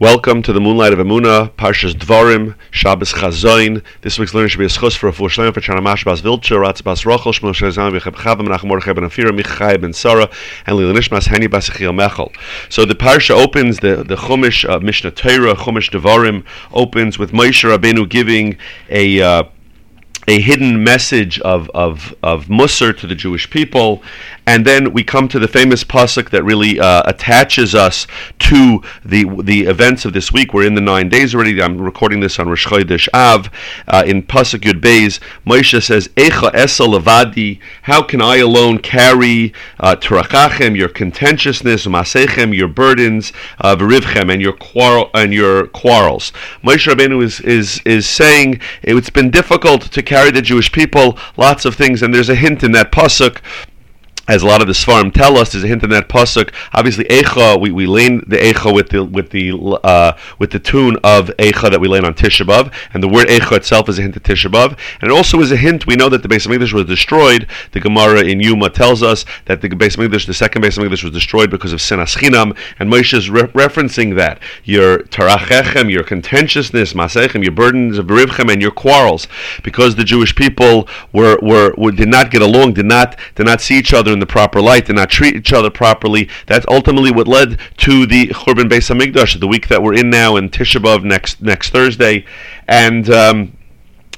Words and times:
Welcome 0.00 0.42
to 0.44 0.52
the 0.52 0.60
Moonlight 0.60 0.92
of 0.92 1.00
Emuna, 1.00 1.50
Parshas 1.54 1.92
Dvarim, 1.92 2.54
Shabbos 2.70 3.12
Chazoin. 3.12 3.82
This 4.02 4.16
week's 4.16 4.32
learning 4.32 4.50
should 4.50 4.60
be 4.60 4.64
a 4.64 4.68
zchus 4.68 4.96
for 4.96 5.08
a 5.08 5.12
full 5.12 5.26
shlem 5.26 5.52
for 5.52 5.60
Chana 5.60 5.80
Mashbas 5.80 6.22
Vilcha, 6.22 6.60
Ratz 6.60 6.80
Bas 6.80 7.02
Rochel, 7.02 7.32
Shmuel 7.32 7.52
Shazam, 7.52 7.98
V'chab 7.98 8.14
Chavam, 8.14 8.46
Menachem 8.46 8.68
Mordechai 8.68 8.92
ben 8.92 9.02
Afira, 9.02 9.36
Michai 9.36 9.80
ben 9.80 9.92
Sarah, 9.92 10.30
and 10.66 10.76
Lila 10.76 10.94
Nishmas, 10.94 11.26
Hani 11.26 11.50
Bas 11.50 11.68
Echiel 11.68 11.92
Mechel. 11.92 12.32
So 12.68 12.84
the 12.84 12.94
Parsha 12.94 13.30
opens, 13.30 13.80
the, 13.80 14.04
the 14.04 14.14
Chumash, 14.14 14.70
uh, 14.70 14.78
Mishnah 14.78 15.10
Torah, 15.10 15.56
Chumash 15.56 15.90
Dvarim, 15.90 16.44
opens 16.72 17.18
with 17.18 17.32
Moshe 17.32 17.68
Rabbeinu 17.68 18.08
giving 18.08 18.56
a... 18.90 19.20
Uh, 19.20 19.42
a 20.28 20.40
hidden 20.40 20.84
message 20.84 21.40
of, 21.40 21.70
of, 21.70 22.14
of 22.22 22.46
Musar 22.46 22.96
to 22.98 23.06
the 23.06 23.14
Jewish 23.14 23.48
people. 23.48 24.02
And 24.46 24.64
then 24.64 24.92
we 24.92 25.02
come 25.04 25.28
to 25.28 25.38
the 25.38 25.48
famous 25.48 25.84
pasuk 25.84 26.30
that 26.30 26.42
really 26.42 26.78
uh, 26.80 27.02
attaches 27.04 27.74
us 27.74 28.06
to 28.38 28.82
the 29.04 29.24
the 29.42 29.66
events 29.66 30.06
of 30.06 30.14
this 30.14 30.32
week. 30.32 30.54
We're 30.54 30.66
in 30.66 30.74
the 30.74 30.80
nine 30.80 31.10
days 31.10 31.34
already. 31.34 31.60
I'm 31.60 31.78
recording 31.78 32.20
this 32.20 32.38
on 32.38 32.48
Rosh 32.48 32.66
Chodesh 32.66 33.08
Av. 33.12 33.50
Uh, 33.86 34.04
in 34.06 34.22
pasuk 34.22 34.60
Yud 34.60 34.80
Beis, 34.80 35.20
Moshe 35.46 35.82
says, 35.82 36.08
"Echa 36.16 36.50
esa 36.54 36.84
levadi." 36.84 37.60
How 37.82 38.00
can 38.00 38.22
I 38.22 38.36
alone 38.38 38.78
carry 38.78 39.52
uh, 39.80 39.96
your 40.00 40.88
contentiousness, 40.88 41.86
masechem, 41.86 42.56
your 42.56 42.68
burdens, 42.68 43.34
uh, 43.60 43.76
verivchem, 43.76 44.32
and 44.32 44.40
your 44.40 44.54
quarrel 44.54 45.10
and 45.12 45.34
your 45.34 45.66
quarrels? 45.66 46.32
Moshe 46.64 46.90
Rabbeinu 46.90 47.22
is 47.22 47.40
is 47.40 47.82
is 47.84 48.08
saying 48.08 48.62
it's 48.82 49.10
been 49.10 49.30
difficult 49.30 49.82
to 49.92 50.02
carry 50.02 50.17
carry 50.18 50.32
the 50.32 50.42
Jewish 50.42 50.72
people, 50.72 51.16
lots 51.36 51.64
of 51.64 51.76
things, 51.76 52.02
and 52.02 52.12
there's 52.12 52.28
a 52.28 52.34
hint 52.34 52.64
in 52.64 52.72
that 52.72 52.90
pasuk 52.90 53.40
as 54.28 54.42
a 54.42 54.46
lot 54.46 54.60
of 54.60 54.66
the 54.66 54.74
Svarim 54.74 55.12
tell 55.12 55.38
us, 55.38 55.52
there's 55.52 55.64
a 55.64 55.66
hint 55.66 55.82
in 55.82 55.90
that 55.90 56.08
pasuk. 56.08 56.52
Obviously, 56.74 57.04
Eicha, 57.04 57.58
we, 57.58 57.72
we 57.72 57.86
lane 57.86 58.22
the 58.26 58.36
Eicha 58.36 58.72
with 58.72 58.90
the 58.90 59.02
with 59.02 59.30
the 59.30 59.52
uh, 59.82 60.16
with 60.38 60.50
the 60.50 60.58
tune 60.58 60.96
of 61.02 61.28
Eicha 61.38 61.70
that 61.70 61.80
we 61.80 61.88
lane 61.88 62.04
on 62.04 62.14
Tisha 62.14 62.46
B'av, 62.46 62.72
and 62.92 63.02
the 63.02 63.08
word 63.08 63.28
Eicha 63.28 63.56
itself 63.56 63.88
is 63.88 63.98
a 63.98 64.02
hint 64.02 64.16
of 64.16 64.22
Tisha 64.22 64.50
B'av, 64.50 64.78
and 65.00 65.10
it 65.10 65.14
also 65.14 65.40
is 65.40 65.50
a 65.50 65.56
hint. 65.56 65.86
We 65.86 65.96
know 65.96 66.10
that 66.10 66.22
the 66.22 66.28
Beis 66.28 66.46
Hamikdash 66.46 66.72
was 66.72 66.84
destroyed. 66.84 67.48
The 67.72 67.80
Gemara 67.80 68.20
in 68.20 68.40
Yuma 68.40 68.68
tells 68.68 69.02
us 69.02 69.24
that 69.46 69.62
the 69.62 69.68
Beis 69.70 69.96
Hamikdash, 69.96 70.26
the 70.26 70.34
second 70.34 70.62
Beis 70.62 70.78
Hamikdash, 70.78 71.02
was 71.02 71.12
destroyed 71.12 71.50
because 71.50 71.72
of 71.72 71.80
Sinas 71.80 72.16
Chinam, 72.16 72.56
and 72.78 72.92
Moshe 72.92 73.14
is 73.14 73.30
re- 73.30 73.42
referencing 73.42 74.14
that 74.16 74.40
your 74.64 74.98
Tarachechem, 74.98 75.90
your 75.90 76.04
contentiousness, 76.04 76.92
Masechem, 76.92 77.42
your 77.42 77.52
burdens 77.52 77.96
of 77.96 78.06
Berivchem, 78.06 78.52
and 78.52 78.60
your 78.60 78.72
quarrels, 78.72 79.26
because 79.62 79.96
the 79.96 80.04
Jewish 80.04 80.34
people 80.34 80.86
were, 81.12 81.38
were, 81.40 81.74
were 81.78 81.92
did 81.92 82.08
not 82.08 82.30
get 82.30 82.42
along, 82.42 82.74
did 82.74 82.86
not 82.86 83.16
did 83.34 83.46
not 83.46 83.60
see 83.62 83.78
each 83.78 83.94
other 83.94 84.17
in 84.18 84.20
the 84.20 84.26
proper 84.26 84.60
light, 84.60 84.86
did 84.86 84.96
not 84.96 85.10
treat 85.10 85.36
each 85.36 85.52
other 85.52 85.70
properly. 85.70 86.28
That's 86.46 86.66
ultimately 86.68 87.12
what 87.12 87.28
led 87.28 87.60
to 87.78 88.04
the 88.04 88.28
Churban 88.28 88.68
Beis 88.68 88.90
Hamikdash, 88.92 89.38
the 89.38 89.46
week 89.46 89.68
that 89.68 89.80
we're 89.80 89.94
in 89.94 90.10
now, 90.10 90.34
in 90.36 90.50
Tisha 90.50 90.82
B'av 90.82 91.04
next 91.04 91.40
next 91.40 91.70
Thursday, 91.70 92.24
and. 92.66 93.08
Um, 93.10 93.52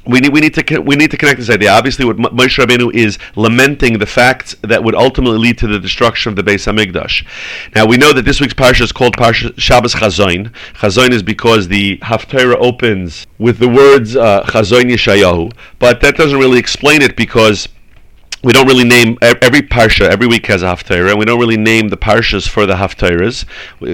we 0.06 0.18
need, 0.20 0.32
we 0.32 0.40
need 0.40 0.54
to 0.54 0.78
we 0.78 0.96
need 0.96 1.10
to 1.10 1.18
connect 1.18 1.38
this 1.38 1.50
idea. 1.50 1.70
Obviously, 1.70 2.06
what 2.06 2.16
Moshe 2.16 2.58
Rabbeinu 2.58 2.92
is 2.94 3.18
lamenting 3.36 3.98
the 3.98 4.06
facts 4.06 4.56
that 4.62 4.82
would 4.82 4.94
ultimately 4.94 5.36
lead 5.36 5.58
to 5.58 5.66
the 5.66 5.78
destruction 5.78 6.30
of 6.30 6.36
the 6.36 6.42
Beis 6.42 6.64
Hamikdash. 6.66 7.26
Now 7.74 7.84
we 7.84 7.98
know 7.98 8.14
that 8.14 8.24
this 8.24 8.40
week's 8.40 8.54
parsha 8.54 8.80
is 8.80 8.92
called 8.92 9.14
Parsha 9.18 9.52
Shabbos 9.60 9.94
Chazoin. 9.94 10.54
Chazoin 10.72 11.10
is 11.10 11.22
because 11.22 11.68
the 11.68 11.98
Haftarah 11.98 12.56
opens 12.56 13.26
with 13.38 13.58
the 13.58 13.68
words 13.68 14.16
uh, 14.16 14.42
Chazoin 14.44 14.84
Yeshayahu, 14.84 15.52
but 15.78 16.00
that 16.00 16.16
doesn't 16.16 16.38
really 16.38 16.58
explain 16.58 17.02
it 17.02 17.14
because 17.14 17.68
we 18.42 18.52
don't 18.52 18.66
really 18.66 18.84
name 18.84 19.18
every 19.20 19.60
parsha. 19.60 20.08
Every 20.08 20.26
week 20.26 20.46
has 20.46 20.62
a 20.62 20.66
haftarah, 20.66 21.10
and 21.10 21.18
we 21.18 21.26
don't 21.26 21.38
really 21.38 21.58
name 21.58 21.88
the 21.88 21.96
parshas 21.98 22.48
for 22.48 22.64
the 22.64 22.74
haftarahs. 22.74 23.44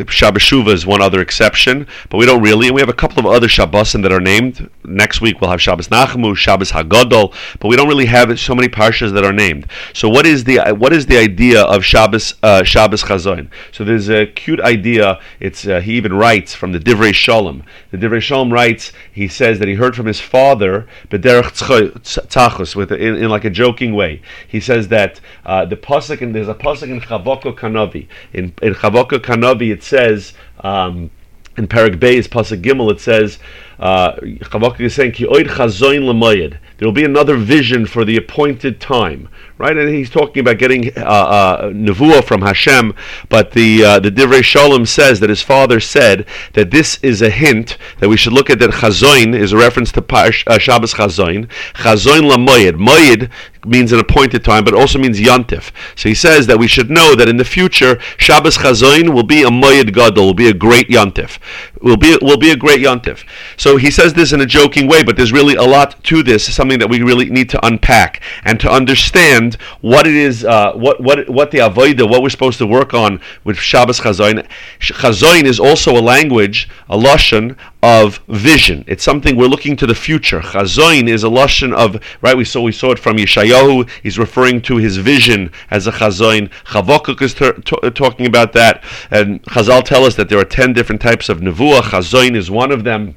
Shabbos 0.09 0.43
Shuva 0.43 0.73
is 0.73 0.87
one 0.87 1.03
other 1.03 1.21
exception, 1.21 1.89
but 2.11 2.19
we 2.19 2.27
don't 2.27 2.41
really. 2.41 2.69
And 2.69 2.75
we 2.75 2.81
have 2.81 2.89
a 2.89 2.95
couple 2.95 3.19
of 3.19 3.27
other 3.27 3.49
Shabbosim 3.49 4.03
that 4.03 4.13
are 4.13 4.21
named. 4.21 4.71
Next 4.85 5.21
week 5.21 5.41
we'll 5.41 5.51
have 5.51 5.61
Shabbos 5.61 5.89
Nachamu, 5.89 6.37
Shabbos 6.37 6.71
Hagadol, 6.71 7.35
but 7.59 7.67
we 7.67 7.75
don't 7.75 7.89
really 7.89 8.07
have 8.07 8.39
so 8.39 8.55
many 8.55 8.69
parshas 8.69 9.13
that 9.15 9.25
are 9.25 9.33
named. 9.33 9.67
So 9.93 10.09
what 10.09 10.27
is 10.27 10.45
the 10.45 10.61
what 10.79 10.93
is 10.93 11.07
the 11.07 11.19
idea 11.19 11.63
of 11.63 11.85
Shabbos 11.85 12.35
uh, 12.45 12.63
Shabbos 12.63 13.03
Chazon? 13.03 13.51
So 13.73 13.83
there's 13.83 14.09
a 14.09 14.27
cute 14.27 14.61
idea. 14.61 15.19
It's 15.41 15.67
uh, 15.67 15.81
he 15.81 15.95
even 15.95 16.13
writes 16.15 16.55
from 16.55 16.71
the 16.71 16.79
Divrei 16.79 17.13
Shalom. 17.13 17.65
The 17.91 17.99
Divrei 17.99 18.21
Shalom 18.21 18.53
writes. 18.53 18.93
He 19.13 19.27
says 19.27 19.59
that 19.59 19.67
he 19.67 19.75
heard 19.75 19.97
from 19.97 20.07
his 20.07 20.21
father 20.21 20.87
Tzachos 21.11 22.77
with 22.77 22.93
in, 22.93 23.17
in 23.17 23.29
like 23.29 23.45
a 23.45 23.51
joking 23.51 23.95
way 23.95 24.23
he 24.47 24.61
says 24.61 24.89
that 24.89 25.21
uh, 25.45 25.65
the 25.65 25.77
pasuk 25.77 26.21
and 26.21 26.35
there's 26.35 26.49
a 26.49 26.55
pasuk 26.55 26.91
in 26.91 27.01
Chavakuk 27.01 27.59
Hanavi. 27.59 28.09
In 28.33 28.55
in 28.63 28.75
Chavakuk 28.75 29.21
Hanavi 29.21 29.73
it 29.73 29.83
says. 29.83 30.33
Um, 30.61 31.11
in 31.57 31.67
Parak 31.67 31.99
Beis, 31.99 32.29
Pasuk 32.29 32.63
Gimel, 32.63 32.93
it 32.93 33.01
says, 33.01 33.39
uh, 33.79 34.17
is 34.23 34.95
saying, 34.95 35.13
Ki 35.13 35.27
oid 35.27 35.47
chazoin 35.47 36.05
l'mayed. 36.05 36.59
There 36.79 36.87
will 36.87 36.93
be 36.93 37.05
another 37.05 37.37
vision 37.37 37.87
for 37.87 38.05
the 38.05 38.19
appointed 38.19 38.81
time, 38.81 39.29
right? 39.57 39.75
And 39.75 39.89
he's 39.89 40.11
talking 40.11 40.41
about 40.41 40.59
getting 40.59 40.97
uh, 40.99 41.01
uh, 41.01 41.71
nevuah 41.71 42.23
from 42.23 42.43
Hashem. 42.43 42.95
But 43.31 43.53
the 43.53 43.83
uh, 43.83 43.99
the 43.99 44.11
Divrei 44.11 44.43
Shalom 44.43 44.85
says 44.85 45.21
that 45.21 45.31
his 45.31 45.41
father 45.41 45.81
said 45.81 46.27
that 46.53 46.71
this 46.71 46.99
is 47.03 47.23
a 47.23 47.31
hint 47.31 47.79
that 48.01 48.11
we 48.11 48.19
should 48.19 48.35
look 48.35 48.51
at 48.51 48.59
that 48.59 48.71
chazoin 48.71 49.35
is 49.35 49.53
a 49.53 49.57
reference 49.57 49.91
to 49.93 50.03
Parsh, 50.03 50.45
uh, 50.47 50.59
Shabbos 50.59 50.93
chazoin. 50.93 51.49
Chazoin 51.73 52.31
lamoyed. 52.31 52.77
Moyed 52.77 53.31
means 53.65 53.91
an 53.93 53.99
appointed 53.99 54.45
time, 54.45 54.65
but 54.65 54.75
also 54.75 54.99
means 54.99 55.19
yantif. 55.19 55.73
So 55.97 56.11
he 56.11 56.15
says 56.15 56.47
that 56.47 56.59
we 56.59 56.69
should 56.69 56.91
know 56.91 57.15
that 57.17 57.29
in 57.29 57.39
the 57.39 57.45
future 57.45 57.99
Shabbos 58.19 58.59
chazoin 58.59 59.15
will 59.15 59.23
be 59.23 59.43
a 59.43 59.51
moyed 59.51 59.95
gadol, 59.95 60.27
will 60.27 60.35
be 60.35 60.49
a 60.49 60.55
great 60.55 60.89
yantif, 60.89 61.39
will 61.81 61.97
be 61.97 62.19
will 62.21 62.37
be 62.37 62.51
a 62.51 62.57
great 62.57 62.81
yantif. 62.81 63.25
So 63.57 63.66
he 63.77 63.91
says 63.91 64.15
this 64.15 64.33
in 64.33 64.41
a 64.41 64.47
joking 64.47 64.87
way, 64.87 65.03
but 65.03 65.17
there's 65.17 65.33
really 65.33 65.57
a 65.57 65.63
lot 65.63 66.01
to 66.05 66.23
this. 66.23 66.55
Something 66.55 66.79
that 66.79 66.89
we 66.89 67.03
really 67.03 67.29
need 67.29 67.49
to 67.51 67.67
unpack 67.67 68.23
and 68.45 68.61
to 68.61 68.71
understand 68.71 69.57
what 69.81 70.07
it 70.07 70.15
is, 70.15 70.45
uh, 70.45 70.73
what 70.75 71.01
what 71.01 71.29
what 71.29 71.51
the 71.51 71.59
avodah, 71.59 72.09
what 72.09 72.23
we're 72.23 72.29
supposed 72.29 72.59
to 72.59 72.67
work 72.67 72.95
on 72.95 73.21
with 73.43 73.57
Shabbos 73.57 73.99
chazoin. 73.99 74.47
Chazoin 74.79 75.43
is 75.43 75.59
also 75.59 75.99
a 75.99 76.05
language, 76.15 76.69
a 76.89 76.97
lashon 76.97 77.57
of 77.83 78.21
vision. 78.29 78.85
It's 78.87 79.03
something 79.03 79.37
we're 79.37 79.49
looking 79.49 79.77
to 79.77 79.87
the 79.87 79.95
future. 79.95 80.41
Chazoin 80.41 81.09
is 81.09 81.25
a 81.25 81.29
lashon 81.29 81.75
of 81.75 82.01
right. 82.21 82.37
We 82.37 82.45
saw 82.45 82.61
we 82.61 82.73
saw 82.73 82.93
it 82.93 83.01
from 83.01 83.17
Yeshayahu. 83.17 83.89
He's 84.03 84.19
referring 84.19 84.63
to 84.63 84.77
his 84.77 84.99
vision 84.99 85.51
as 85.71 85.87
a 85.89 85.93
chazoin. 85.93 86.51
Chavokuk 86.67 87.21
is 87.21 87.35
ter- 87.35 87.55
t- 87.55 87.91
talking 87.91 88.27
about 88.27 88.53
that, 88.53 88.85
and 89.11 89.43
Chazal 89.45 89.83
tell 89.83 90.05
us 90.05 90.15
that 90.17 90.29
there 90.29 90.39
are 90.39 90.45
ten 90.45 90.73
different 90.73 91.01
types 91.01 91.29
of 91.29 91.41
nevuah. 91.41 91.81
Chazoin 91.83 92.37
is 92.37 92.51
one 92.51 92.71
of 92.71 92.85
them. 92.85 93.17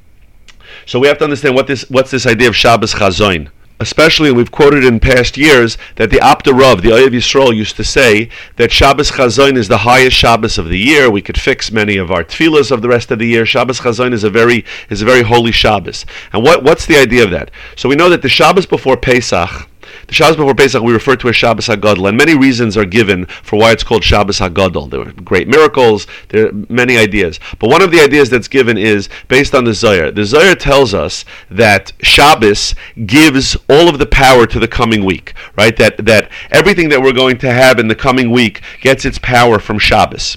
So 0.86 0.98
we 0.98 1.08
have 1.08 1.18
to 1.18 1.24
understand 1.24 1.54
what 1.54 1.66
this 1.66 1.88
what's 1.90 2.10
this 2.10 2.26
idea 2.26 2.48
of 2.48 2.56
Shabbos 2.56 2.94
chazoin 2.94 3.50
especially 3.80 4.30
we've 4.30 4.50
quoted 4.52 4.84
in 4.84 5.00
past 5.00 5.38
years 5.38 5.78
that 5.96 6.10
the 6.10 6.18
Apta 6.18 6.52
Rav, 6.52 6.82
the 6.82 6.90
Oyev 6.90 7.08
Yisrael, 7.08 7.56
used 7.56 7.76
to 7.76 7.84
say 7.84 8.28
that 8.56 8.70
Shabbos 8.70 9.10
Chazon 9.12 9.56
is 9.56 9.68
the 9.68 9.78
highest 9.78 10.16
Shabbos 10.16 10.58
of 10.58 10.68
the 10.68 10.78
year. 10.78 11.10
We 11.10 11.22
could 11.22 11.40
fix 11.40 11.72
many 11.72 11.96
of 11.96 12.10
our 12.10 12.22
tefillas 12.22 12.70
of 12.70 12.82
the 12.82 12.88
rest 12.88 13.10
of 13.10 13.18
the 13.18 13.26
year. 13.26 13.46
Shabbos 13.46 13.80
Chazon 13.80 14.12
is 14.12 14.22
a 14.22 14.30
very 14.30 14.64
is 14.90 15.00
a 15.00 15.06
very 15.06 15.22
holy 15.22 15.50
Shabbos. 15.50 16.04
And 16.32 16.42
what 16.42 16.62
what's 16.62 16.84
the 16.86 16.98
idea 16.98 17.24
of 17.24 17.30
that? 17.30 17.50
So 17.74 17.88
we 17.88 17.96
know 17.96 18.10
that 18.10 18.20
the 18.22 18.28
Shabbos 18.28 18.66
before 18.66 18.98
Pesach 18.98 19.69
the 20.10 20.14
Shabbos 20.14 20.36
before 20.36 20.56
Pesach 20.56 20.82
we 20.82 20.92
refer 20.92 21.14
to 21.14 21.28
as 21.28 21.36
Shabbos 21.36 21.68
Hagadol, 21.68 22.08
and 22.08 22.18
many 22.18 22.36
reasons 22.36 22.76
are 22.76 22.84
given 22.84 23.26
for 23.26 23.60
why 23.60 23.70
it's 23.70 23.84
called 23.84 24.02
Shabbos 24.02 24.40
Hagadol. 24.40 24.90
There 24.90 25.02
are 25.02 25.12
great 25.12 25.46
miracles, 25.46 26.08
there 26.30 26.48
are 26.48 26.52
many 26.68 26.98
ideas. 26.98 27.38
But 27.60 27.70
one 27.70 27.80
of 27.80 27.92
the 27.92 28.00
ideas 28.00 28.28
that's 28.28 28.48
given 28.48 28.76
is 28.76 29.08
based 29.28 29.54
on 29.54 29.62
the 29.62 29.72
Zohar. 29.72 30.10
The 30.10 30.24
Zohar 30.24 30.56
tells 30.56 30.94
us 30.94 31.24
that 31.48 31.92
Shabbos 32.02 32.74
gives 33.06 33.56
all 33.68 33.88
of 33.88 34.00
the 34.00 34.06
power 34.06 34.48
to 34.48 34.58
the 34.58 34.66
coming 34.66 35.04
week, 35.04 35.32
right? 35.56 35.76
That, 35.76 36.04
that 36.04 36.28
everything 36.50 36.88
that 36.88 37.00
we're 37.00 37.12
going 37.12 37.38
to 37.38 37.52
have 37.52 37.78
in 37.78 37.86
the 37.86 37.94
coming 37.94 38.32
week 38.32 38.62
gets 38.80 39.04
its 39.04 39.18
power 39.18 39.60
from 39.60 39.78
Shabbos. 39.78 40.36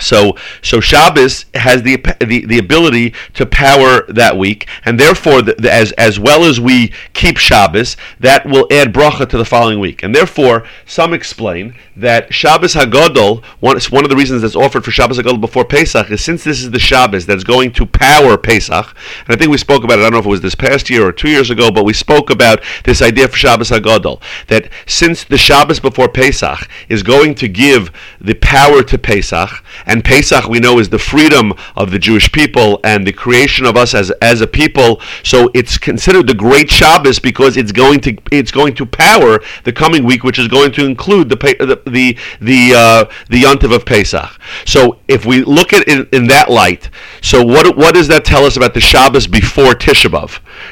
So, 0.00 0.36
so 0.62 0.80
Shabbos 0.80 1.46
has 1.54 1.82
the, 1.82 1.96
the, 2.20 2.46
the 2.46 2.58
ability 2.58 3.14
to 3.34 3.46
power 3.46 4.02
that 4.08 4.36
week, 4.36 4.68
and 4.84 4.98
therefore, 4.98 5.42
the, 5.42 5.54
the, 5.54 5.72
as 5.72 5.92
as 5.92 6.18
well 6.18 6.44
as 6.44 6.60
we 6.60 6.92
keep 7.12 7.38
Shabbos, 7.38 7.96
that 8.20 8.46
will 8.46 8.66
add 8.70 8.92
bracha 8.92 9.28
to 9.28 9.38
the 9.38 9.44
following 9.44 9.80
week. 9.80 10.02
And 10.02 10.14
therefore, 10.14 10.66
some 10.86 11.12
explain 11.12 11.74
that 11.96 12.32
Shabbos 12.32 12.74
Hagadol, 12.74 13.44
one, 13.60 13.78
one 13.90 14.04
of 14.04 14.10
the 14.10 14.16
reasons 14.16 14.42
that's 14.42 14.56
offered 14.56 14.84
for 14.84 14.90
Shabbos 14.90 15.18
Hagadol 15.18 15.40
before 15.40 15.64
Pesach 15.64 16.10
is 16.10 16.22
since 16.22 16.44
this 16.44 16.60
is 16.60 16.70
the 16.70 16.78
Shabbos 16.78 17.26
that's 17.26 17.44
going 17.44 17.72
to 17.72 17.86
power 17.86 18.36
Pesach, 18.36 18.94
and 19.26 19.34
I 19.34 19.36
think 19.36 19.50
we 19.50 19.58
spoke 19.58 19.84
about 19.84 19.98
it. 19.98 20.02
I 20.02 20.04
don't 20.04 20.12
know 20.12 20.18
if 20.18 20.26
it 20.26 20.30
was 20.30 20.40
this 20.40 20.54
past 20.54 20.90
year 20.90 21.06
or 21.06 21.12
two 21.12 21.28
years 21.28 21.50
ago, 21.50 21.70
but 21.70 21.84
we 21.84 21.92
spoke 21.92 22.30
about 22.30 22.62
this 22.84 23.02
idea 23.02 23.28
for 23.28 23.36
Shabbos 23.36 23.70
Hagadol 23.70 24.22
that 24.46 24.70
since 24.86 25.24
the 25.24 25.38
Shabbos 25.38 25.80
before 25.80 26.08
Pesach 26.08 26.68
is 26.88 27.02
going 27.02 27.34
to 27.36 27.48
give 27.48 27.90
the 28.20 28.34
power 28.34 28.82
to 28.82 28.98
Pesach 28.98 29.50
and 29.86 30.04
Pesach, 30.04 30.48
we 30.48 30.58
know, 30.58 30.78
is 30.78 30.88
the 30.88 30.98
freedom 30.98 31.52
of 31.76 31.90
the 31.90 31.98
Jewish 31.98 32.30
people 32.32 32.80
and 32.84 33.06
the 33.06 33.12
creation 33.12 33.66
of 33.66 33.76
us 33.76 33.94
as, 33.94 34.10
as 34.22 34.40
a 34.40 34.46
people. 34.46 35.00
So 35.22 35.50
it's 35.54 35.78
considered 35.78 36.26
the 36.26 36.34
great 36.34 36.70
Shabbos 36.70 37.18
because 37.18 37.56
it's 37.56 37.72
going 37.72 38.00
to 38.00 38.16
it's 38.32 38.50
going 38.50 38.74
to 38.74 38.86
power 38.86 39.40
the 39.64 39.72
coming 39.72 40.04
week, 40.04 40.24
which 40.24 40.38
is 40.38 40.48
going 40.48 40.72
to 40.72 40.84
include 40.84 41.28
the 41.28 41.36
the, 41.36 41.90
the 41.90 42.18
the 42.40 42.74
uh, 42.74 43.04
the 43.28 43.44
of 43.48 43.84
Pesach. 43.84 44.30
So 44.64 44.98
if 45.08 45.24
we 45.24 45.42
look 45.42 45.72
at 45.72 45.82
it 45.82 45.88
in, 45.88 46.08
in 46.12 46.26
that 46.28 46.50
light, 46.50 46.90
so 47.22 47.44
what 47.44 47.76
what 47.76 47.94
does 47.94 48.08
that 48.08 48.24
tell 48.24 48.44
us 48.44 48.56
about 48.56 48.74
the 48.74 48.80
Shabbos 48.80 49.26
before 49.26 49.74
Tisha? 49.74 50.08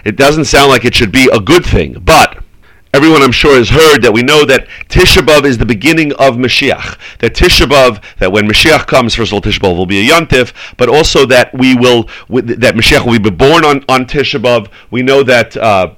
It 0.05 0.17
doesn't 0.17 0.47
sound 0.47 0.71
like 0.71 0.85
it 0.85 0.95
should 0.95 1.13
be 1.13 1.29
a 1.33 1.41
good 1.41 1.65
thing, 1.65 1.95
but 2.03 2.26
everyone 2.97 3.21
I'm 3.21 3.31
sure 3.31 3.55
has 3.57 3.69
heard 3.69 3.99
that 4.05 4.13
we 4.15 4.23
know 4.23 4.47
that 4.47 4.67
Tisha 4.89 5.21
B'av 5.21 5.45
is 5.45 5.59
the 5.59 5.67
beginning 5.67 6.13
of 6.15 6.37
Mashiach. 6.37 6.99
That 7.19 7.35
Tisha 7.35 7.67
B'av, 7.67 8.03
that 8.21 8.33
when 8.33 8.49
Mashiach 8.49 8.87
comes, 8.87 9.15
first 9.15 9.33
of 9.33 9.35
all, 9.35 9.43
Tisha 9.43 9.59
B'av 9.59 9.77
will 9.77 9.85
be 9.85 10.01
a 10.01 10.11
Yontif, 10.11 10.55
but 10.79 10.89
also 10.89 11.27
that 11.27 11.53
we 11.53 11.77
will, 11.77 12.05
that 12.31 12.75
Mashiach 12.75 13.05
will 13.05 13.19
be 13.19 13.29
born 13.29 13.67
on, 13.67 13.85
on 13.91 14.07
Tisha 14.07 14.41
B'av. 14.41 14.71
We 14.91 15.03
know 15.03 15.23
that. 15.23 15.57
Uh, 15.57 15.95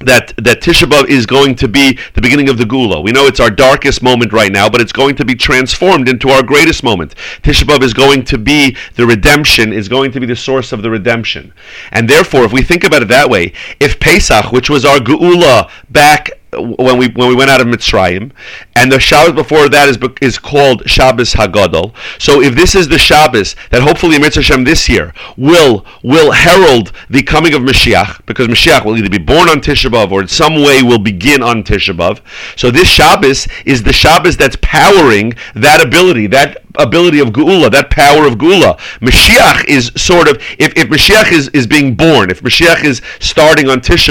that 0.00 0.32
that 0.38 0.60
Tisha 0.60 0.88
B'av 0.88 1.08
is 1.08 1.26
going 1.26 1.54
to 1.56 1.68
be 1.68 1.98
the 2.14 2.20
beginning 2.20 2.48
of 2.48 2.58
the 2.58 2.64
Geula. 2.64 3.02
We 3.02 3.12
know 3.12 3.26
it's 3.26 3.40
our 3.40 3.50
darkest 3.50 4.02
moment 4.02 4.32
right 4.32 4.50
now, 4.50 4.68
but 4.68 4.80
it's 4.80 4.92
going 4.92 5.14
to 5.16 5.24
be 5.24 5.34
transformed 5.34 6.08
into 6.08 6.30
our 6.30 6.42
greatest 6.42 6.82
moment. 6.82 7.14
Tisha 7.42 7.64
B'av 7.64 7.82
is 7.82 7.92
going 7.92 8.24
to 8.24 8.38
be 8.38 8.76
the 8.96 9.06
redemption, 9.06 9.72
is 9.72 9.88
going 9.88 10.12
to 10.12 10.20
be 10.20 10.26
the 10.26 10.36
source 10.36 10.72
of 10.72 10.82
the 10.82 10.90
redemption. 10.90 11.52
And 11.92 12.08
therefore, 12.08 12.44
if 12.44 12.52
we 12.52 12.62
think 12.62 12.84
about 12.84 13.02
it 13.02 13.08
that 13.08 13.28
way, 13.28 13.52
if 13.78 14.00
Pesach, 14.00 14.52
which 14.52 14.70
was 14.70 14.84
our 14.84 14.98
Geula 14.98 15.70
back 15.90 16.39
when 16.52 16.98
we 16.98 17.08
when 17.08 17.28
we 17.28 17.34
went 17.34 17.50
out 17.50 17.60
of 17.60 17.66
Mitzrayim, 17.66 18.32
and 18.76 18.90
the 18.90 18.98
Shabbos 18.98 19.34
before 19.34 19.68
that 19.68 19.88
is 19.88 19.98
is 20.20 20.38
called 20.38 20.88
Shabbos 20.88 21.34
Hagadol. 21.34 21.94
So 22.18 22.40
if 22.40 22.54
this 22.54 22.74
is 22.74 22.88
the 22.88 22.98
Shabbos 22.98 23.54
that 23.70 23.82
hopefully 23.82 24.18
Mitzvah 24.18 24.64
this 24.64 24.88
year 24.88 25.14
will 25.36 25.84
will 26.02 26.32
herald 26.32 26.92
the 27.08 27.22
coming 27.22 27.54
of 27.54 27.62
Mashiach, 27.62 28.24
because 28.26 28.48
Mashiach 28.48 28.84
will 28.84 28.96
either 28.96 29.08
be 29.08 29.18
born 29.18 29.48
on 29.48 29.60
Tisha 29.60 29.90
B'av 29.90 30.10
or 30.10 30.22
in 30.22 30.28
some 30.28 30.54
way 30.54 30.82
will 30.82 30.98
begin 30.98 31.42
on 31.42 31.62
Tisha 31.62 31.96
B'av. 31.96 32.20
So 32.56 32.70
this 32.70 32.88
Shabbos 32.88 33.46
is 33.64 33.82
the 33.82 33.92
Shabbos 33.92 34.36
that's 34.36 34.56
powering 34.60 35.34
that 35.54 35.84
ability, 35.84 36.26
that 36.28 36.69
ability 36.78 37.20
of 37.20 37.28
Geula, 37.28 37.70
that 37.70 37.90
power 37.90 38.26
of 38.26 38.34
Geula. 38.34 38.78
Mashiach 39.00 39.66
is 39.66 39.92
sort 39.96 40.28
of, 40.28 40.36
if, 40.58 40.76
if 40.76 40.88
Mashiach 40.88 41.32
is, 41.32 41.48
is 41.48 41.66
being 41.66 41.94
born, 41.94 42.30
if 42.30 42.42
Mashiach 42.42 42.84
is 42.84 43.02
starting 43.18 43.68
on 43.68 43.80
Tisha 43.80 44.10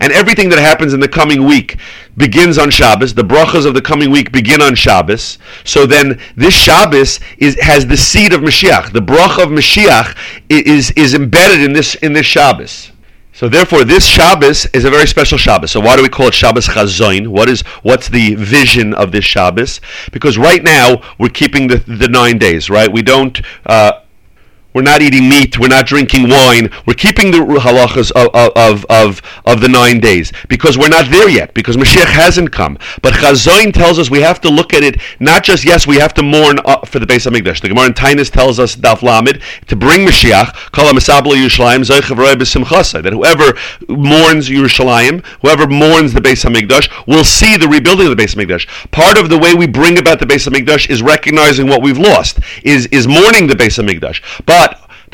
and 0.00 0.12
everything 0.12 0.48
that 0.50 0.58
happens 0.58 0.92
in 0.92 1.00
the 1.00 1.08
coming 1.08 1.44
week 1.44 1.78
begins 2.16 2.58
on 2.58 2.70
Shabbos, 2.70 3.14
the 3.14 3.22
brachas 3.22 3.66
of 3.66 3.74
the 3.74 3.82
coming 3.82 4.10
week 4.10 4.32
begin 4.32 4.60
on 4.62 4.74
Shabbos, 4.74 5.38
so 5.64 5.86
then 5.86 6.20
this 6.34 6.54
Shabbos 6.54 7.20
is, 7.38 7.58
has 7.60 7.86
the 7.86 7.96
seed 7.96 8.32
of 8.32 8.40
Mashiach. 8.40 8.92
The 8.92 9.00
bracha 9.00 9.44
of 9.44 9.50
Mashiach 9.50 10.16
is, 10.48 10.90
is 10.92 11.14
embedded 11.14 11.60
in 11.60 11.72
this, 11.72 11.94
in 11.96 12.12
this 12.12 12.26
Shabbos. 12.26 12.92
So 13.36 13.50
therefore, 13.50 13.84
this 13.84 14.06
Shabbos 14.06 14.64
is 14.72 14.86
a 14.86 14.90
very 14.90 15.06
special 15.06 15.36
Shabbos. 15.36 15.70
So 15.70 15.78
why 15.78 15.94
do 15.94 16.02
we 16.02 16.08
call 16.08 16.28
it 16.28 16.32
Shabbos 16.32 16.68
Chazoin? 16.68 17.26
What 17.26 17.50
is 17.50 17.60
what's 17.82 18.08
the 18.08 18.34
vision 18.34 18.94
of 18.94 19.12
this 19.12 19.26
Shabbos? 19.26 19.78
Because 20.10 20.38
right 20.38 20.64
now 20.64 21.02
we're 21.18 21.28
keeping 21.28 21.68
the, 21.68 21.76
the 21.76 22.08
nine 22.08 22.38
days, 22.38 22.70
right? 22.70 22.90
We 22.90 23.02
don't. 23.02 23.38
Uh, 23.66 24.00
we're 24.76 24.82
not 24.82 25.00
eating 25.00 25.26
meat. 25.26 25.58
We're 25.58 25.68
not 25.68 25.86
drinking 25.86 26.28
wine. 26.28 26.70
We're 26.84 26.92
keeping 26.92 27.30
the 27.30 27.38
halachas 27.38 28.12
of, 28.12 28.28
of, 28.34 28.84
of, 28.90 29.22
of 29.46 29.60
the 29.62 29.68
nine 29.68 30.00
days 30.00 30.32
because 30.50 30.76
we're 30.76 30.90
not 30.90 31.10
there 31.10 31.30
yet, 31.30 31.54
because 31.54 31.78
Mashiach 31.78 32.04
hasn't 32.04 32.52
come. 32.52 32.76
But 33.00 33.14
Chazoin 33.14 33.72
tells 33.72 33.98
us 33.98 34.10
we 34.10 34.20
have 34.20 34.38
to 34.42 34.50
look 34.50 34.74
at 34.74 34.82
it, 34.82 35.00
not 35.18 35.44
just, 35.44 35.64
yes, 35.64 35.86
we 35.86 35.96
have 35.96 36.12
to 36.12 36.22
mourn 36.22 36.58
uh, 36.66 36.80
for 36.84 36.98
the 36.98 37.06
Beis 37.06 37.26
HaMikdash. 37.26 37.62
The 37.62 37.68
Gemara 37.68 37.86
in 37.86 37.94
Taanis 37.94 38.30
tells 38.30 38.58
us, 38.58 38.76
Daf 38.76 39.00
Lamed, 39.00 39.40
to 39.66 39.76
bring 39.76 40.06
Mashiach, 40.06 40.52
that 43.02 43.12
whoever 43.14 43.58
mourns 43.88 44.50
Yerushalayim, 44.50 45.24
whoever 45.40 45.66
mourns 45.66 46.12
the 46.12 46.20
Beis 46.20 46.44
HaMikdash, 46.44 47.06
will 47.06 47.24
see 47.24 47.56
the 47.56 47.66
rebuilding 47.66 48.08
of 48.08 48.14
the 48.14 48.22
Beis 48.22 48.34
HaMikdash. 48.36 48.90
Part 48.90 49.16
of 49.16 49.30
the 49.30 49.38
way 49.38 49.54
we 49.54 49.66
bring 49.66 49.98
about 49.98 50.20
the 50.20 50.26
Beis 50.26 50.46
HaMikdash 50.46 50.90
is 50.90 51.00
recognizing 51.00 51.66
what 51.66 51.80
we've 51.80 51.96
lost, 51.96 52.40
is, 52.62 52.84
is 52.88 53.08
mourning 53.08 53.46
the 53.46 53.54
Beis 53.54 53.82
HaMikdash. 53.82 54.44
But 54.44 54.65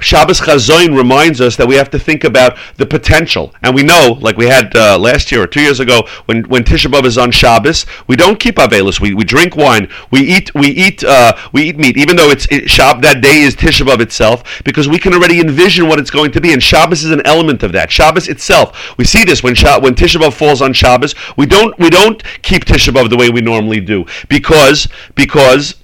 Shabbos 0.03 0.41
Chazoin 0.41 0.97
reminds 0.97 1.41
us 1.41 1.57
that 1.57 1.67
we 1.67 1.77
have 1.77 1.91
to 1.91 1.99
think 1.99 2.25
about 2.25 2.57
the 2.77 2.87
potential, 2.87 3.55
and 3.63 3.75
we 3.75 3.83
know, 3.83 4.19
like 4.21 4.37
we 4.37 4.47
had 4.47 4.75
uh, 4.77 4.99
last 4.99 5.33
year 5.33 5.43
or 5.43 5.47
two 5.47 5.63
years 5.63 5.81
ago, 5.81 6.07
when 6.27 6.43
when 6.45 6.65
Tisha 6.65 6.91
B'av 6.91 7.05
is 7.05 7.19
on 7.19 7.31
Shabbos, 7.31 7.87
we 8.07 8.17
don't 8.17 8.39
keep 8.39 8.57
Avelis. 8.57 9.01
We, 9.01 9.15
we 9.15 9.25
drink 9.25 9.57
wine. 9.57 9.89
We 10.11 10.21
eat 10.21 10.55
we 10.55 10.69
eat 10.69 11.05
uh, 11.05 11.37
we 11.53 11.63
eat 11.65 11.79
meat, 11.79 11.97
even 11.97 12.17
though 12.17 12.31
it's 12.31 12.47
it, 12.51 12.65
Shab 12.65 13.03
that 13.03 13.23
day 13.23 13.43
is 13.43 13.55
Tisha 13.57 13.87
B'av 13.87 14.01
itself, 14.01 14.63
because 14.65 14.89
we 14.89 14.99
can 14.99 15.15
already 15.15 15.41
envision 15.41 15.89
what 15.89 15.99
it's 15.99 16.11
going 16.11 16.33
to 16.33 16.41
be, 16.41 16.53
and 16.53 16.63
Shabbos 16.63 17.05
is 17.05 17.11
an 17.11 17.23
element 17.25 17.63
of 17.63 17.73
that. 17.73 17.91
Shabbos 17.91 18.29
itself, 18.29 18.97
we 18.99 19.05
see 19.05 19.25
this 19.25 19.43
when 19.43 19.55
Shab, 19.55 19.83
when 19.83 19.95
Tisha 19.95 20.21
B'av 20.21 20.33
falls 20.33 20.63
on 20.63 20.73
Shabbos, 20.73 21.15
we 21.37 21.47
don't 21.47 21.79
we 21.79 21.91
don't 21.91 22.23
keep 22.43 22.65
Tisha 22.65 22.93
B'av 22.93 23.11
the 23.11 23.17
way 23.17 23.31
we 23.31 23.41
normally 23.41 23.81
do, 23.81 24.05
because 24.29 24.89
because 25.15 25.75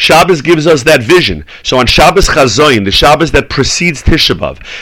Shabbos 0.00 0.40
gives 0.40 0.66
us 0.66 0.82
that 0.84 1.02
vision. 1.02 1.44
So 1.62 1.78
on 1.78 1.86
Shabbos 1.86 2.26
Chazoin, 2.26 2.86
the 2.86 2.90
Shabbos 2.90 3.30
that 3.32 3.50
precedes 3.50 4.02
Tisha 4.02 4.30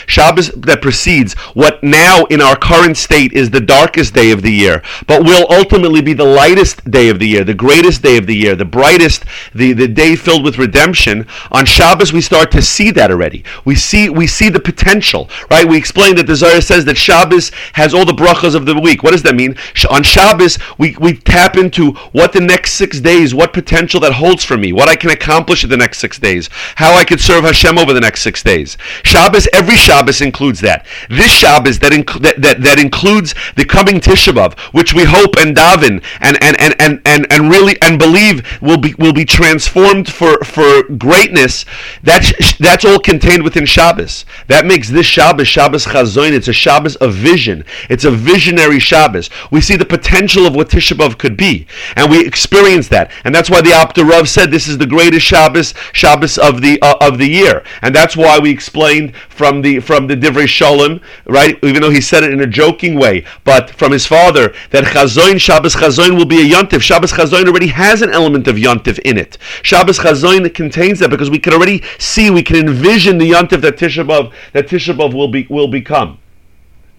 Shabbos 0.07 0.49
that 0.51 0.81
precedes 0.81 1.33
what 1.53 1.83
now 1.83 2.23
in 2.25 2.41
our 2.41 2.55
current 2.55 2.95
state 2.95 3.33
is 3.33 3.49
the 3.49 3.59
darkest 3.59 4.13
day 4.13 4.31
of 4.31 4.41
the 4.41 4.51
year, 4.51 4.81
but 5.07 5.23
will 5.23 5.45
ultimately 5.49 6.01
be 6.01 6.13
the 6.13 6.23
lightest 6.23 6.89
day 6.89 7.09
of 7.09 7.19
the 7.19 7.27
year, 7.27 7.43
the 7.43 7.53
greatest 7.53 8.01
day 8.01 8.15
of 8.15 8.27
the 8.27 8.35
year, 8.35 8.55
the 8.55 8.63
brightest, 8.63 9.25
the, 9.53 9.73
the 9.73 9.89
day 9.89 10.15
filled 10.15 10.45
with 10.45 10.57
redemption. 10.57 11.27
On 11.51 11.65
Shabbos 11.65 12.13
we 12.13 12.21
start 12.21 12.49
to 12.51 12.61
see 12.61 12.89
that 12.91 13.11
already. 13.11 13.43
We 13.65 13.75
see 13.75 14.09
we 14.09 14.25
see 14.25 14.47
the 14.47 14.61
potential, 14.61 15.29
right? 15.51 15.67
We 15.67 15.77
explained 15.77 16.17
that 16.19 16.27
the 16.27 16.35
Zohar 16.35 16.61
says 16.61 16.85
that 16.85 16.97
Shabbos 16.97 17.51
has 17.73 17.93
all 17.93 18.05
the 18.05 18.13
brachas 18.13 18.55
of 18.55 18.65
the 18.65 18.79
week. 18.79 19.03
What 19.03 19.11
does 19.11 19.23
that 19.23 19.35
mean? 19.35 19.57
On 19.89 20.01
Shabbos 20.01 20.57
we, 20.77 20.95
we 21.01 21.17
tap 21.17 21.57
into 21.57 21.91
what 22.13 22.31
the 22.31 22.39
next 22.39 22.73
six 22.73 23.01
days, 23.01 23.35
what 23.35 23.51
potential 23.51 23.99
that 23.99 24.13
holds 24.13 24.45
for 24.45 24.55
me, 24.55 24.71
what 24.71 24.87
I 24.87 24.95
can 24.95 25.08
can 25.09 25.17
accomplish 25.17 25.63
in 25.63 25.69
the 25.69 25.77
next 25.77 25.99
six 25.99 26.19
days, 26.19 26.49
how 26.75 26.93
I 26.93 27.03
could 27.03 27.19
serve 27.19 27.43
Hashem 27.43 27.77
over 27.77 27.93
the 27.93 27.99
next 27.99 28.21
six 28.21 28.43
days. 28.43 28.77
Shabbos, 29.03 29.47
every 29.53 29.75
Shabbos 29.75 30.21
includes 30.21 30.61
that. 30.61 30.85
This 31.09 31.31
Shabbos 31.31 31.79
that, 31.79 31.91
inc- 31.91 32.21
that, 32.21 32.41
that, 32.41 32.61
that 32.61 32.79
includes 32.79 33.33
the 33.55 33.65
coming 33.65 33.99
Tisha 33.99 34.33
B'av, 34.33 34.57
which 34.73 34.93
we 34.93 35.03
hope 35.05 35.35
and 35.37 35.55
daven 35.55 36.03
and, 36.19 36.41
and, 36.43 36.59
and, 36.59 36.75
and, 36.79 37.01
and, 37.05 37.31
and 37.31 37.49
really 37.49 37.79
and 37.81 37.97
believe 37.97 38.45
will 38.61 38.77
be 38.77 38.93
will 38.97 39.13
be 39.13 39.25
transformed 39.25 40.11
for, 40.11 40.37
for 40.43 40.83
greatness. 40.83 41.65
That's 42.03 42.57
that's 42.57 42.85
all 42.85 42.99
contained 42.99 43.43
within 43.43 43.65
Shabbos. 43.65 44.25
That 44.47 44.65
makes 44.65 44.89
this 44.89 45.05
Shabbos 45.05 45.47
Shabbos 45.47 45.85
Chazoin. 45.85 46.31
It's 46.33 46.47
a 46.47 46.53
Shabbos 46.53 46.95
of 46.97 47.13
vision. 47.13 47.63
It's 47.89 48.03
a 48.03 48.11
visionary 48.11 48.79
Shabbos. 48.79 49.29
We 49.51 49.61
see 49.61 49.75
the 49.75 49.85
potential 49.85 50.45
of 50.45 50.55
what 50.55 50.69
Tisha 50.69 50.97
B'av 50.97 51.17
could 51.17 51.37
be, 51.37 51.67
and 51.95 52.11
we 52.11 52.25
experience 52.25 52.87
that. 52.89 53.11
And 53.23 53.33
that's 53.33 53.49
why 53.49 53.61
the 53.61 53.73
Apter 53.73 54.05
Rav 54.05 54.27
said 54.27 54.51
this 54.51 54.67
is 54.67 54.77
the 54.77 54.87
greatest 54.89 55.25
Shabbos, 55.25 55.73
Shabbos 55.93 56.37
of 56.37 56.61
the 56.61 56.81
uh, 56.81 56.95
of 56.99 57.17
the 57.17 57.27
year, 57.27 57.63
and 57.81 57.95
that's 57.95 58.17
why 58.17 58.39
we 58.39 58.49
explained 58.49 59.15
from 59.29 59.61
the 59.61 59.79
from 59.79 60.07
the 60.07 60.15
Divrei 60.15 60.47
Shalom, 60.47 61.01
right? 61.25 61.57
Even 61.63 61.81
though 61.81 61.89
he 61.89 62.01
said 62.01 62.23
it 62.23 62.33
in 62.33 62.41
a 62.41 62.47
joking 62.47 62.95
way, 62.95 63.25
but 63.43 63.69
from 63.69 63.91
his 63.91 64.05
father 64.05 64.53
that 64.71 64.83
Chazoin 64.85 65.39
Shabbos 65.39 65.75
Chazoin 65.75 66.17
will 66.17 66.25
be 66.25 66.41
a 66.41 66.55
yontif. 66.55 66.81
Shabbos 66.81 67.13
Chazoin 67.13 67.47
already 67.47 67.67
has 67.67 68.01
an 68.01 68.11
element 68.11 68.47
of 68.47 68.55
yontif 68.55 68.99
in 68.99 69.17
it. 69.17 69.37
Shabbos 69.61 69.99
Chazoin 69.99 70.53
contains 70.53 70.99
that 70.99 71.09
because 71.09 71.29
we 71.29 71.39
can 71.39 71.53
already 71.53 71.83
see, 71.97 72.29
we 72.29 72.43
can 72.43 72.55
envision 72.55 73.17
the 73.17 73.31
yontif 73.31 73.61
that 73.61 73.77
Tisha 73.77 74.05
B'av 74.05 74.33
that 74.53 74.67
Tisha 74.67 74.95
B'av 74.95 75.13
will 75.13 75.29
be 75.29 75.47
will 75.49 75.67
become. 75.67 76.19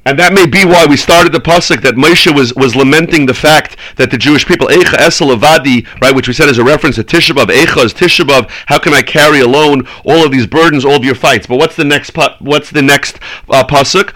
And 0.06 0.18
that 0.18 0.32
may 0.32 0.46
be 0.46 0.64
why 0.64 0.86
we 0.86 0.96
started 0.96 1.30
the 1.32 1.40
pasuk 1.40 1.82
that 1.82 1.94
Moshe 1.94 2.34
was, 2.34 2.54
was 2.54 2.74
lamenting 2.74 3.26
the 3.26 3.34
fact 3.34 3.76
that 3.96 4.10
the 4.10 4.16
Jewish 4.16 4.46
people, 4.46 4.66
Eicha 4.68 4.94
Esa 4.94 5.24
Levadi, 5.24 5.86
right, 6.00 6.14
which 6.14 6.26
we 6.26 6.32
said 6.32 6.48
is 6.48 6.56
a 6.56 6.64
reference 6.64 6.96
to 6.96 7.04
Tisha 7.04 7.34
B'av, 7.34 7.54
Eicha 7.54 7.84
is 7.84 7.92
Tisha 7.92 8.24
B'av, 8.24 8.48
how 8.66 8.78
can 8.78 8.94
I 8.94 9.02
carry 9.02 9.40
alone 9.40 9.86
all 10.06 10.24
of 10.24 10.32
these 10.32 10.46
burdens, 10.46 10.86
all 10.86 10.94
of 10.94 11.04
your 11.04 11.14
fights? 11.14 11.46
But 11.46 11.58
what's 11.58 11.76
the 11.76 11.84
next 11.84 12.16
what's 12.40 12.70
the 12.70 12.80
next 12.80 13.16
uh, 13.50 13.62
pasuk? 13.64 14.14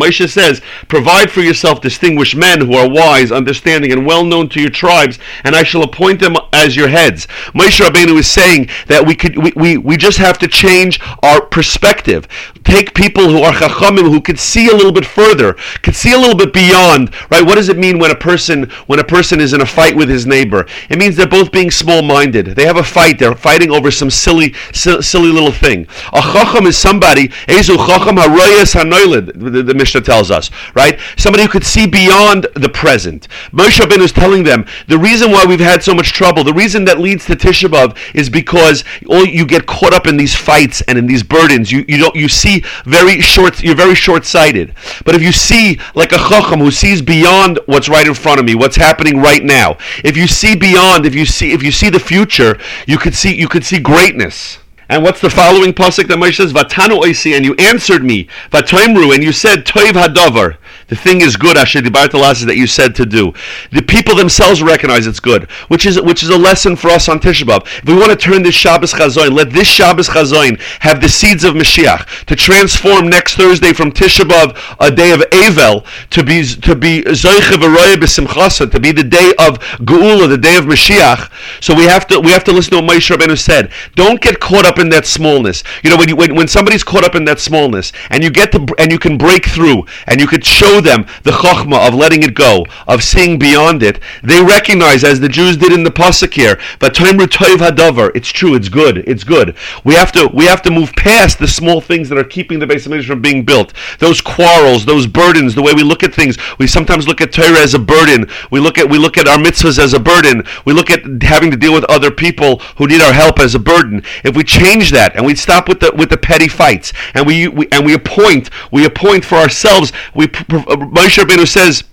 Moshe 0.00 0.28
says, 0.28 0.60
provide 0.88 1.30
for 1.30 1.40
yourself 1.40 1.80
distinguished 1.80 2.36
men 2.36 2.60
who 2.60 2.74
are 2.74 2.88
wise, 2.88 3.32
understanding, 3.32 3.92
and 3.92 4.04
well 4.04 4.24
known 4.24 4.48
to 4.50 4.60
your 4.60 4.70
tribes, 4.70 5.18
and 5.44 5.56
I 5.56 5.62
shall 5.62 5.82
appoint 5.82 6.20
them 6.20 6.36
as 6.52 6.76
your 6.76 6.88
heads. 6.88 7.26
Moshe 7.54 7.80
Rabbeinu 7.80 8.18
is 8.18 8.30
saying 8.30 8.68
that 8.88 9.06
we 9.06 9.14
could 9.14 9.42
we, 9.42 9.52
we, 9.56 9.78
we 9.78 9.96
just 9.96 10.18
have 10.18 10.36
to 10.38 10.49
change 10.50 11.00
our 11.22 11.40
perspective. 11.40 12.26
Take 12.64 12.94
people 12.94 13.28
who 13.28 13.42
are 13.42 13.52
chachamim 13.52 14.10
who 14.10 14.20
could 14.20 14.38
see 14.38 14.68
a 14.68 14.74
little 14.74 14.92
bit 14.92 15.06
further, 15.06 15.54
could 15.82 15.96
see 15.96 16.12
a 16.12 16.18
little 16.18 16.36
bit 16.36 16.52
beyond. 16.52 17.14
Right? 17.30 17.44
What 17.44 17.54
does 17.54 17.68
it 17.68 17.78
mean 17.78 17.98
when 17.98 18.10
a 18.10 18.14
person 18.14 18.70
when 18.86 18.98
a 18.98 19.04
person 19.04 19.40
is 19.40 19.52
in 19.52 19.60
a 19.60 19.66
fight 19.66 19.96
with 19.96 20.08
his 20.08 20.26
neighbor? 20.26 20.66
It 20.88 20.98
means 20.98 21.16
they're 21.16 21.26
both 21.26 21.52
being 21.52 21.70
small-minded. 21.70 22.46
They 22.46 22.66
have 22.66 22.76
a 22.76 22.84
fight. 22.84 23.18
They're 23.18 23.34
fighting 23.34 23.70
over 23.70 23.90
some 23.90 24.10
silly 24.10 24.54
silly 24.72 25.30
little 25.30 25.52
thing. 25.52 25.86
A 26.12 26.20
chacham 26.20 26.66
is 26.66 26.76
somebody. 26.76 27.28
Ezu 27.48 27.76
chacham 27.86 28.16
haroyas 28.16 28.74
hanoilid. 28.74 29.40
The, 29.40 29.74
Mishnah 29.74 30.02
tells 30.02 30.30
us. 30.30 30.50
Right? 30.74 30.98
Somebody 31.16 31.44
who 31.44 31.48
could 31.48 31.64
see 31.64 31.86
beyond 31.86 32.46
the 32.54 32.68
present. 32.68 33.28
Moshe 33.52 33.80
Rabbeinu 33.80 34.00
is 34.00 34.12
telling 34.12 34.44
them 34.44 34.66
the 34.88 34.98
reason 34.98 35.30
why 35.30 35.44
we've 35.46 35.60
had 35.60 35.82
so 35.82 35.94
much 35.94 36.12
trouble, 36.12 36.44
the 36.44 36.52
reason 36.52 36.84
that 36.84 36.98
leads 36.98 37.24
to 37.26 37.36
Tisha 37.36 37.70
is 38.14 38.28
because 38.28 38.84
all 39.08 39.24
you 39.24 39.46
get 39.46 39.66
caught 39.66 39.92
up 39.92 40.06
in 40.06 40.16
these 40.16 40.34
fights 40.40 40.80
and 40.82 40.98
in 40.98 41.06
these 41.06 41.22
burdens, 41.22 41.70
you, 41.70 41.84
you 41.86 41.98
don't 41.98 42.16
you 42.16 42.28
see 42.28 42.64
very 42.84 43.20
short. 43.20 43.62
You're 43.62 43.76
very 43.76 43.94
short 43.94 44.24
sighted. 44.24 44.74
But 45.04 45.14
if 45.14 45.22
you 45.22 45.32
see 45.32 45.78
like 45.94 46.12
a 46.12 46.18
chacham 46.18 46.60
who 46.60 46.70
sees 46.70 47.02
beyond 47.02 47.60
what's 47.66 47.88
right 47.88 48.06
in 48.06 48.14
front 48.14 48.40
of 48.40 48.46
me, 48.46 48.54
what's 48.54 48.76
happening 48.76 49.18
right 49.18 49.44
now. 49.44 49.76
If 50.04 50.16
you 50.16 50.26
see 50.26 50.56
beyond, 50.56 51.06
if 51.06 51.14
you 51.14 51.26
see 51.26 51.52
if 51.52 51.62
you 51.62 51.72
see 51.72 51.90
the 51.90 52.00
future, 52.00 52.58
you 52.86 52.98
could 52.98 53.14
see 53.14 53.34
you 53.34 53.48
could 53.48 53.64
see 53.64 53.78
greatness. 53.78 54.58
And 54.90 55.04
what's 55.04 55.20
the 55.20 55.30
following 55.30 55.72
pasuk 55.72 56.08
that 56.08 56.18
Moshe 56.18 56.38
says? 56.38 56.52
Vatanu 56.52 57.00
oisi, 57.00 57.36
and 57.36 57.44
you 57.44 57.54
answered 57.54 58.02
me, 58.02 58.26
Vatoimru, 58.50 59.14
and 59.14 59.22
you 59.22 59.30
said 59.30 59.64
Toiv 59.64 59.92
hadavar. 59.92 60.56
The 60.90 60.96
thing 60.96 61.20
is 61.20 61.36
good, 61.36 61.56
Asher 61.56 61.80
Dibartalas, 61.80 62.44
that 62.46 62.56
you 62.56 62.66
said 62.66 62.96
to 62.96 63.06
do. 63.06 63.32
The 63.70 63.80
people 63.80 64.16
themselves 64.16 64.60
recognize 64.60 65.06
it's 65.06 65.20
good, 65.20 65.48
which 65.68 65.86
is 65.86 66.00
which 66.00 66.24
is 66.24 66.30
a 66.30 66.36
lesson 66.36 66.74
for 66.74 66.88
us 66.88 67.08
on 67.08 67.20
Tisha 67.20 67.44
B'Av. 67.44 67.64
If 67.78 67.84
we 67.84 67.94
want 67.94 68.10
to 68.10 68.16
turn 68.16 68.42
this 68.42 68.56
Shabbos 68.56 68.92
Chazoin, 68.92 69.32
let 69.32 69.50
this 69.50 69.68
Shabbos 69.68 70.08
Chazoin 70.08 70.60
have 70.80 71.00
the 71.00 71.08
seeds 71.08 71.44
of 71.44 71.54
Mashiach 71.54 72.24
to 72.24 72.34
transform 72.34 73.08
next 73.08 73.36
Thursday 73.36 73.72
from 73.72 73.92
Tisha 73.92 74.24
B'Av, 74.24 74.76
a 74.80 74.90
day 74.90 75.12
of 75.12 75.20
Avel, 75.30 75.86
to 76.10 76.24
be 76.24 76.44
to 76.44 76.74
be 76.74 77.02
Zoiche 77.02 77.54
V'Roye 77.54 77.94
B'Simchasa, 77.94 78.68
to 78.68 78.80
be 78.80 78.90
the 78.90 79.04
day 79.04 79.32
of 79.38 79.60
Geula, 79.78 80.28
the 80.28 80.38
day 80.38 80.56
of 80.56 80.64
Mashiach. 80.64 81.30
So 81.62 81.72
we 81.72 81.84
have 81.84 82.08
to 82.08 82.18
we 82.18 82.32
have 82.32 82.42
to 82.44 82.52
listen 82.52 82.72
to 82.72 82.80
what 82.84 82.96
Moshe 82.96 83.16
Rabbeinu 83.16 83.38
said. 83.38 83.70
Don't 83.94 84.20
get 84.20 84.40
caught 84.40 84.66
up 84.66 84.80
in 84.80 84.88
that 84.88 85.06
smallness. 85.06 85.62
You 85.84 85.90
know, 85.90 85.96
when 85.96 86.08
you 86.08 86.16
when, 86.16 86.34
when 86.34 86.48
somebody's 86.48 86.82
caught 86.82 87.04
up 87.04 87.14
in 87.14 87.24
that 87.26 87.38
smallness, 87.38 87.92
and 88.10 88.24
you 88.24 88.30
get 88.30 88.50
to 88.50 88.66
and 88.76 88.90
you 88.90 88.98
can 88.98 89.16
break 89.16 89.46
through, 89.46 89.84
and 90.08 90.20
you 90.20 90.26
could 90.26 90.44
show 90.44 90.79
them 90.80 91.06
the 91.22 91.30
chokhmah 91.30 91.88
of 91.88 91.94
letting 91.94 92.22
it 92.22 92.34
go, 92.34 92.66
of 92.86 93.02
seeing 93.02 93.38
beyond 93.38 93.82
it, 93.82 94.00
they 94.22 94.42
recognize, 94.42 95.04
as 95.04 95.20
the 95.20 95.28
Jews 95.28 95.56
did 95.56 95.72
in 95.72 95.84
the 95.84 95.90
pasuk 95.90 96.32
here, 96.32 96.58
but 96.78 96.94
hadavar. 96.94 98.10
It's 98.14 98.28
true. 98.28 98.54
It's 98.54 98.68
good. 98.68 98.98
It's 98.98 99.24
good. 99.24 99.56
We 99.84 99.94
have 99.94 100.12
to 100.12 100.30
we 100.32 100.46
have 100.46 100.62
to 100.62 100.70
move 100.70 100.92
past 100.94 101.38
the 101.38 101.48
small 101.48 101.80
things 101.80 102.08
that 102.08 102.18
are 102.18 102.24
keeping 102.24 102.58
the 102.58 102.66
base 102.66 102.86
of 102.86 103.04
from 103.04 103.22
being 103.22 103.44
built. 103.44 103.72
Those 103.98 104.20
quarrels, 104.20 104.84
those 104.84 105.06
burdens, 105.06 105.54
the 105.54 105.62
way 105.62 105.72
we 105.74 105.82
look 105.82 106.02
at 106.02 106.14
things. 106.14 106.36
We 106.58 106.66
sometimes 106.66 107.06
look 107.06 107.20
at 107.20 107.32
Torah 107.32 107.58
as 107.58 107.74
a 107.74 107.78
burden. 107.78 108.26
We 108.50 108.60
look 108.60 108.78
at 108.78 108.88
we 108.88 108.98
look 108.98 109.16
at 109.18 109.28
our 109.28 109.38
mitzvahs 109.38 109.78
as 109.78 109.94
a 109.94 110.00
burden. 110.00 110.42
We 110.64 110.72
look 110.72 110.90
at 110.90 111.00
having 111.22 111.50
to 111.50 111.56
deal 111.56 111.72
with 111.72 111.84
other 111.84 112.10
people 112.10 112.58
who 112.76 112.86
need 112.86 113.00
our 113.00 113.12
help 113.12 113.38
as 113.38 113.54
a 113.54 113.58
burden. 113.58 114.02
If 114.24 114.36
we 114.36 114.44
change 114.44 114.90
that 114.90 115.16
and 115.16 115.24
we 115.24 115.34
stop 115.34 115.68
with 115.68 115.80
the 115.80 115.92
with 115.96 116.10
the 116.10 116.18
petty 116.18 116.48
fights 116.48 116.92
and 117.14 117.26
we, 117.26 117.48
we 117.48 117.68
and 117.72 117.84
we 117.84 117.94
appoint 117.94 118.50
we 118.70 118.84
appoint 118.84 119.24
for 119.24 119.36
ourselves 119.36 119.92
we 120.14 120.28
Moshe 120.76 121.22
Rabbeinu 121.22 121.46
says 121.46 121.84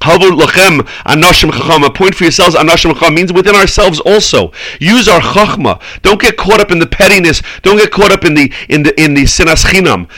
Havur 0.00 0.30
lachem 0.30 0.80
anashim 1.04 1.52
chacham. 1.52 1.84
Appoint 1.84 2.14
for 2.14 2.24
yourselves 2.24 2.54
anashim 2.54 2.94
chacham 2.94 3.14
means 3.14 3.32
within 3.32 3.54
ourselves 3.54 4.00
also. 4.00 4.52
Use 4.78 5.08
our 5.08 5.20
chachma. 5.20 5.80
Don't 6.02 6.20
get 6.20 6.36
caught 6.36 6.60
up 6.60 6.70
in 6.70 6.78
the 6.78 6.86
pettiness. 6.86 7.42
Don't 7.62 7.76
get 7.76 7.90
caught 7.90 8.10
up 8.10 8.24
in 8.24 8.34
the 8.34 8.52
in 8.68 8.82
the 8.82 8.98
in 9.02 9.14
the 9.14 9.24
sinas 9.24 9.64
chinam 9.64 10.08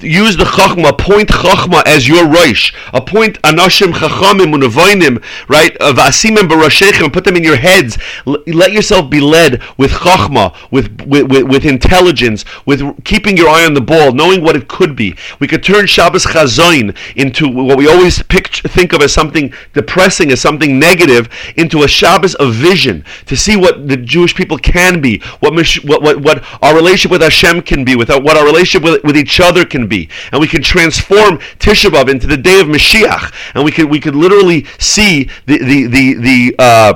use 0.00 0.36
the 0.36 0.44
chachma, 0.44 0.90
appoint 0.90 1.28
chachma 1.28 1.82
as 1.86 2.06
your 2.06 2.24
roish, 2.24 2.74
appoint 2.92 3.40
anashim 3.42 3.92
chachamim 3.92 4.54
unavoinim, 4.54 5.22
right? 5.48 5.76
Uh, 5.80 5.92
Vasimim 5.92 6.48
barashechem, 6.48 7.12
put 7.12 7.24
them 7.24 7.36
in 7.36 7.44
your 7.44 7.56
heads. 7.56 7.98
let 8.26 8.72
yourself 8.72 9.10
be 9.10 9.20
led 9.20 9.62
with 9.76 9.90
chachma, 9.90 10.54
with, 10.70 11.00
with, 11.02 11.30
with, 11.30 11.44
with 11.44 11.64
intelligence, 11.64 12.44
with 12.66 13.04
keeping 13.04 13.36
your 13.36 13.48
eye 13.48 13.64
on 13.64 13.74
the 13.74 13.80
ball, 13.80 14.12
knowing 14.12 14.42
what 14.42 14.56
it 14.56 14.68
could 14.68 14.94
be. 14.94 15.16
We 15.40 15.48
could 15.48 15.62
turn 15.62 15.86
Shabbos 15.86 16.26
chazoin 16.26 16.96
into 17.16 17.48
what 17.48 17.78
we 17.78 17.88
always 17.88 18.22
picture, 18.22 18.68
think 18.68 18.92
of 18.92 19.02
as 19.02 19.12
something 19.12 19.52
depressing, 19.72 20.30
as 20.30 20.40
something 20.40 20.78
negative, 20.78 21.28
into 21.56 21.82
a 21.82 21.88
Shabbos 21.88 22.34
of 22.36 22.54
vision 22.54 23.04
to 23.26 23.36
see 23.36 23.56
what 23.56 23.88
the 23.88 23.96
Jewish 23.96 24.34
people 24.34 24.58
can 24.58 25.00
be, 25.00 25.20
what 25.40 25.54
what 25.54 26.02
what, 26.02 26.20
what 26.20 26.44
our 26.62 26.74
relationship 26.74 27.10
with 27.10 27.22
Hashem 27.22 27.62
can 27.62 27.84
be, 27.84 27.96
with 27.96 28.10
what 28.10 28.36
our 28.36 28.44
relationship 28.44 28.82
with, 28.82 29.02
with 29.04 29.16
each 29.16 29.40
other 29.40 29.64
can 29.64 29.86
be, 29.86 29.87
and 30.32 30.40
we 30.40 30.46
can 30.46 30.62
transform 30.62 31.38
Tisha 31.58 31.90
B'av 31.90 32.08
into 32.08 32.26
the 32.26 32.36
day 32.36 32.60
of 32.60 32.66
Mashiach, 32.66 33.32
and 33.54 33.64
we 33.64 33.70
could 33.70 33.90
we 33.90 34.00
could 34.00 34.14
literally 34.14 34.64
see 34.78 35.28
the 35.46 35.58
the 35.58 35.86
the 35.86 36.14
the. 36.14 36.54
Uh, 36.58 36.94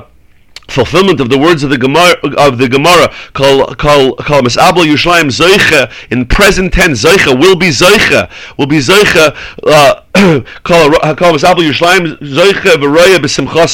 fulfillment 0.69 1.19
of 1.19 1.29
the 1.29 1.37
words 1.37 1.61
of 1.61 1.69
the 1.69 1.77
Gemara 1.77 2.15
of 2.37 2.57
the 2.57 2.67
Gemara 2.69 3.13
call 3.33 3.67
call 3.75 4.15
call 4.15 4.41
Misabel 4.41 4.85
Yerushalayim 4.85 5.29
Zoicha 5.29 5.91
in 6.09 6.25
present 6.25 6.73
tense 6.73 7.03
Zoicha 7.03 7.37
will 7.37 7.55
be 7.55 7.67
Zoicha 7.67 8.31
will 8.57 8.65
be 8.65 8.79
Zoicha 8.79 9.35
uh, 9.67 10.01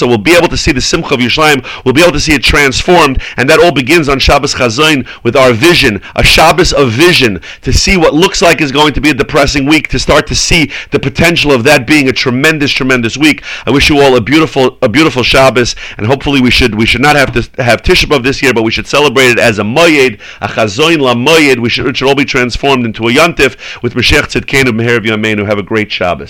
will 0.10 0.18
be 0.18 0.36
able 0.36 0.48
to 0.48 0.58
see 0.58 0.72
the 0.72 0.82
simcha 0.82 1.14
of 1.14 1.20
Yerushalayim. 1.20 1.84
We'll 1.84 1.94
be 1.94 2.02
able 2.02 2.14
to 2.14 2.20
see 2.20 2.34
it 2.34 2.44
transformed, 2.44 3.22
and 3.36 3.50
that 3.50 3.60
all 3.60 3.74
begins 3.74 4.08
on 4.08 4.20
Shabbos 4.20 4.56
Chazoin 4.56 5.06
with 5.24 5.36
our 5.36 5.52
vision, 5.52 6.02
a 6.16 6.24
Shabbos 6.24 6.72
of 6.72 6.92
vision, 6.92 7.42
to 7.62 7.74
see 7.74 7.98
what 7.98 8.14
looks 8.14 8.42
like 8.42 8.62
is 8.62 8.72
going 8.72 8.94
to 8.94 9.02
be 9.02 9.10
a 9.10 9.14
depressing 9.14 9.66
week, 9.66 9.90
to 9.90 10.00
start 10.00 10.28
to 10.28 10.36
see 10.36 10.72
the 10.92 11.00
potential 11.00 11.52
of 11.52 11.66
that 11.66 11.86
being 11.86 12.08
a 12.08 12.14
tremendous, 12.14 12.72
tremendous 12.72 13.18
week. 13.18 13.44
I 13.66 13.72
wish 13.72 13.90
you 13.90 14.00
all 14.00 14.16
a 14.16 14.22
beautiful, 14.22 14.78
a 14.82 14.88
beautiful 14.88 15.24
Shabbos, 15.24 15.76
and 15.98 16.08
hopefully 16.08 16.40
we 16.42 16.52
should 16.52 16.74
we 16.74 16.86
should 16.86 17.02
not 17.02 17.18
have 17.18 17.34
to 17.34 17.62
have 17.62 17.82
Tisha 17.82 18.06
B'av 18.06 18.24
this 18.24 18.42
year, 18.42 18.54
but 18.54 18.64
we 18.64 18.72
should 18.72 18.88
celebrate 18.88 19.32
it 19.32 19.40
as 19.40 19.60
a 19.60 19.64
Moyed, 19.64 20.22
a 20.40 20.48
Chazoin 20.48 21.00
La 21.00 21.16
Moyed. 21.16 21.60
We 21.60 21.70
should, 21.70 21.86
it 21.86 21.98
should 21.98 22.08
all 22.08 22.16
be 22.16 22.26
transformed 22.26 22.86
into 22.86 23.10
a 23.10 23.12
Yantif 23.12 23.84
with 23.84 23.94
Mashiach 23.94 24.42
Tzidkenu 24.42 24.72
Meher 24.72 25.00
Yameinu. 25.00 25.46
Have 25.46 25.60
a 25.60 25.64
great 25.64 25.92
Shabbos. 25.92 26.29